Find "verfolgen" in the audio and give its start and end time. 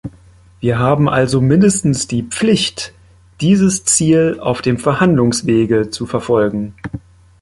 6.07-6.73